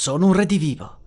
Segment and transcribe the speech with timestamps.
[0.00, 0.98] Sono un redivivo.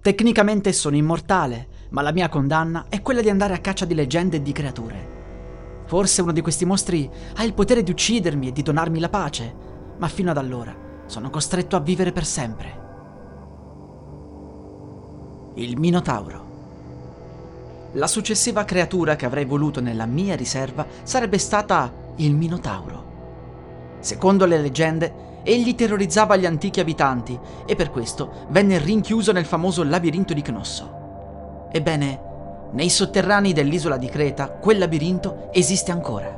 [0.00, 4.38] Tecnicamente sono immortale, ma la mia condanna è quella di andare a caccia di leggende
[4.38, 5.82] e di creature.
[5.84, 9.54] Forse uno di questi mostri ha il potere di uccidermi e di donarmi la pace,
[9.98, 12.80] ma fino ad allora sono costretto a vivere per sempre.
[15.56, 16.48] Il Minotauro.
[17.92, 23.98] La successiva creatura che avrei voluto nella mia riserva sarebbe stata il Minotauro.
[24.00, 29.82] Secondo le leggende, egli terrorizzava gli antichi abitanti e per questo venne rinchiuso nel famoso
[29.82, 31.68] labirinto di Cnosso.
[31.72, 32.28] Ebbene,
[32.72, 36.36] nei sotterranei dell'isola di Creta quel labirinto esiste ancora.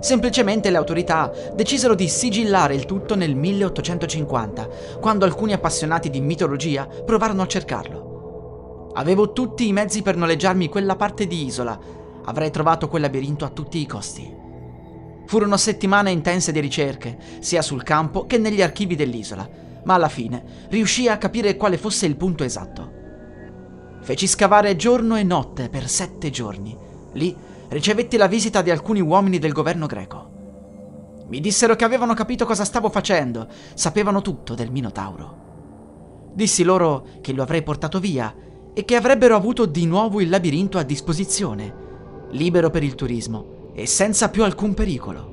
[0.00, 4.68] Semplicemente le autorità decisero di sigillare il tutto nel 1850,
[5.00, 8.90] quando alcuni appassionati di mitologia provarono a cercarlo.
[8.94, 11.78] Avevo tutti i mezzi per noleggiarmi quella parte di isola,
[12.26, 14.43] avrei trovato quel labirinto a tutti i costi.
[15.26, 19.48] Furono settimane intense di ricerche, sia sul campo che negli archivi dell'isola,
[19.84, 22.92] ma alla fine riuscii a capire quale fosse il punto esatto.
[24.02, 26.76] Feci scavare giorno e notte per sette giorni.
[27.12, 27.34] Lì
[27.68, 30.32] ricevetti la visita di alcuni uomini del governo greco.
[31.28, 35.42] Mi dissero che avevano capito cosa stavo facendo, sapevano tutto del Minotauro.
[36.34, 38.34] Dissi loro che lo avrei portato via
[38.74, 41.82] e che avrebbero avuto di nuovo il labirinto a disposizione,
[42.32, 45.32] libero per il turismo e senza più alcun pericolo.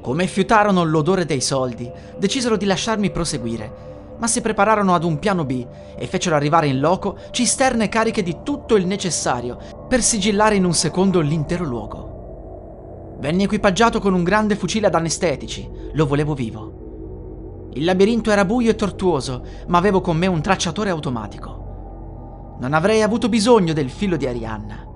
[0.00, 5.44] Come fiutarono l'odore dei soldi, decisero di lasciarmi proseguire, ma si prepararono ad un piano
[5.44, 10.64] B e fecero arrivare in loco cisterne cariche di tutto il necessario per sigillare in
[10.64, 13.16] un secondo l'intero luogo.
[13.18, 17.70] Venni equipaggiato con un grande fucile ad anestetici, lo volevo vivo.
[17.74, 22.56] Il labirinto era buio e tortuoso, ma avevo con me un tracciatore automatico.
[22.60, 24.86] Non avrei avuto bisogno del filo di Arianna.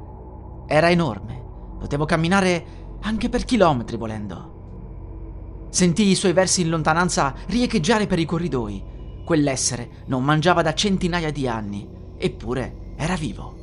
[0.67, 1.38] Era enorme
[1.79, 5.67] Potevo camminare anche per chilometri volendo.
[5.71, 8.83] Sentii i suoi versi in lontananza riecheggiare per i corridoi.
[9.25, 11.87] Quell'essere non mangiava da centinaia di anni,
[12.17, 13.57] eppure era vivo.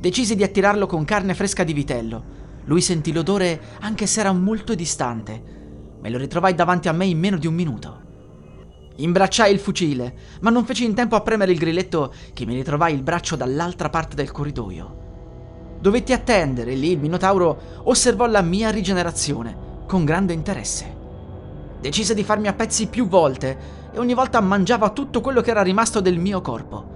[0.00, 2.24] Decisi di attirarlo con carne fresca di vitello.
[2.64, 5.42] Lui sentì l'odore anche se era molto distante.
[6.00, 8.02] Me lo ritrovai davanti a me in meno di un minuto.
[8.96, 12.94] Imbracciai il fucile, ma non feci in tempo a premere il grilletto che mi ritrovai
[12.94, 15.05] il braccio dall'altra parte del corridoio.
[15.78, 20.94] Dovetti attendere, lì il Minotauro osservò la mia rigenerazione con grande interesse.
[21.80, 23.58] Decise di farmi a pezzi più volte
[23.92, 26.94] e ogni volta mangiava tutto quello che era rimasto del mio corpo.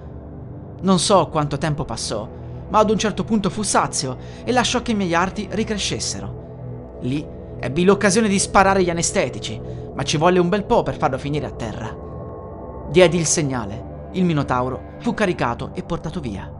[0.81, 2.27] Non so quanto tempo passò,
[2.69, 6.97] ma ad un certo punto fu sazio e lasciò che i miei arti ricrescessero.
[7.01, 7.25] Lì
[7.59, 9.61] ebbi l'occasione di sparare gli anestetici,
[9.93, 11.95] ma ci volle un bel po' per farlo finire a terra.
[12.89, 16.50] Diedi il segnale, il Minotauro fu caricato e portato via.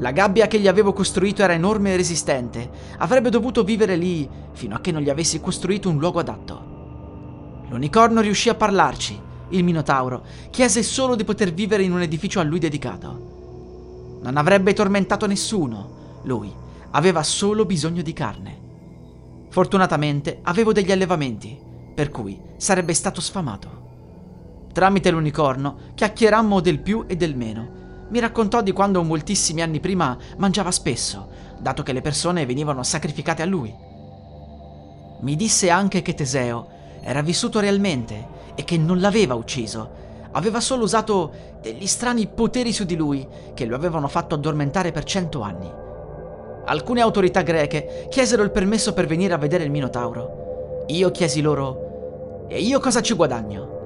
[0.00, 2.70] La gabbia che gli avevo costruito era enorme e resistente.
[2.98, 7.64] Avrebbe dovuto vivere lì fino a che non gli avessi costruito un luogo adatto.
[7.68, 9.28] L'unicorno riuscì a parlarci.
[9.50, 14.18] Il Minotauro chiese solo di poter vivere in un edificio a lui dedicato.
[14.22, 16.20] Non avrebbe tormentato nessuno.
[16.22, 16.50] Lui
[16.92, 18.58] aveva solo bisogno di carne.
[19.50, 21.58] Fortunatamente avevo degli allevamenti,
[21.94, 24.68] per cui sarebbe stato sfamato.
[24.72, 27.79] Tramite l'unicorno chiacchierammo del più e del meno
[28.10, 31.28] mi raccontò di quando moltissimi anni prima mangiava spesso,
[31.58, 33.74] dato che le persone venivano sacrificate a lui.
[35.20, 36.68] Mi disse anche che Teseo
[37.02, 39.98] era vissuto realmente e che non l'aveva ucciso,
[40.32, 45.04] aveva solo usato degli strani poteri su di lui che lo avevano fatto addormentare per
[45.04, 45.70] cento anni.
[46.66, 50.84] Alcune autorità greche chiesero il permesso per venire a vedere il Minotauro.
[50.88, 53.79] Io chiesi loro: E io cosa ci guadagno?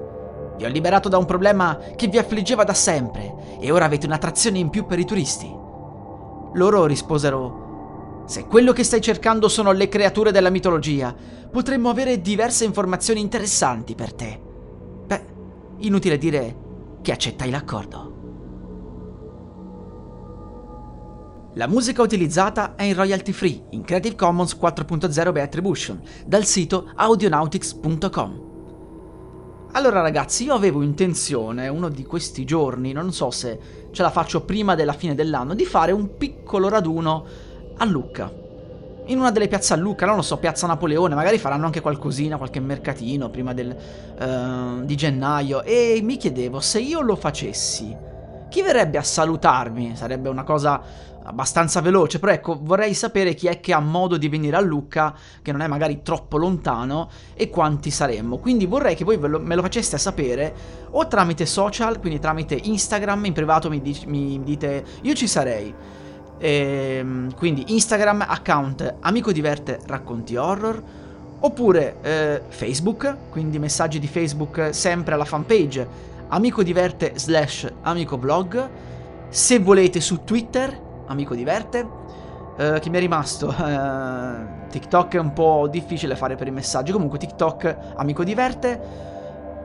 [0.57, 4.57] Vi ho liberato da un problema che vi affliggeva da sempre e ora avete un'attrazione
[4.57, 5.53] in più per i turisti.
[6.53, 11.13] Loro risposero: Se quello che stai cercando sono le creature della mitologia,
[11.51, 14.41] potremmo avere diverse informazioni interessanti per te.
[15.05, 15.25] Beh,
[15.79, 16.55] inutile dire
[17.01, 18.13] che accettai l'accordo.
[21.55, 26.91] La musica utilizzata è in royalty free in Creative Commons 4.0 by Attribution dal sito
[26.95, 28.54] audionautics.com.
[29.75, 33.59] Allora ragazzi, io avevo intenzione uno di questi giorni, non so se
[33.91, 37.25] ce la faccio prima della fine dell'anno, di fare un piccolo raduno
[37.75, 38.31] a Lucca.
[39.07, 42.37] in una delle piazze a Lucca, non lo so, piazza Napoleone, magari faranno anche qualcosina,
[42.37, 43.75] qualche mercatino prima del,
[44.17, 47.95] uh, di gennaio e mi chiedevo se io lo facessi,
[48.55, 49.97] chi verrebbe a salutarmi?
[49.97, 50.81] Sarebbe una cosa
[51.23, 55.13] abbastanza veloce, però ecco, vorrei sapere chi è che ha modo di venire a Lucca,
[55.41, 58.37] che non è magari troppo lontano, e quanti saremmo.
[58.37, 60.55] Quindi vorrei che voi lo, me lo faceste sapere,
[60.91, 65.73] o tramite social, quindi tramite Instagram, in privato mi, dic- mi dite io ci sarei.
[66.37, 70.83] E, ehm, quindi Instagram account Amico Diverte Racconti Horror
[71.41, 78.69] oppure eh, Facebook, quindi messaggi di Facebook sempre alla fanpage Amico Diverte slash Amico Blog.
[79.29, 80.77] Se volete su Twitter,
[81.07, 82.03] Amico Diverte.
[82.57, 83.47] Uh, che mi è rimasto?
[83.47, 86.91] Uh, TikTok è un po' difficile fare per i messaggi.
[86.91, 89.13] Comunque, TikTok, Amico Diverte.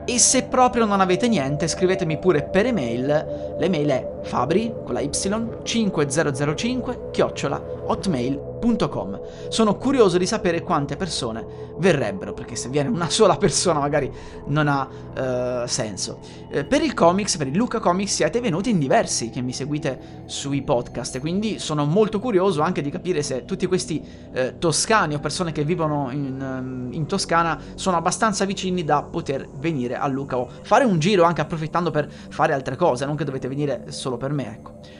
[0.05, 3.55] E se proprio non avete niente, scrivetemi pure per email.
[3.57, 9.21] L'email è fabri con la y 5005 chiocciola hotmail.com.
[9.49, 14.11] Sono curioso di sapere quante persone verrebbero, perché se viene una sola persona magari
[14.47, 16.19] non ha uh, senso.
[16.49, 20.23] Eh, per il comics, per il Luca Comics, siete venuti in diversi che mi seguite
[20.25, 24.03] sui podcast, quindi sono molto curioso anche di capire se tutti questi
[24.33, 29.47] eh, toscani o persone che vivono in, um, in Toscana sono abbastanza vicini da poter
[29.59, 33.25] venire a Luca o fare un giro anche approfittando per fare altre cose, non che
[33.25, 34.99] dovete venire solo per me, ecco.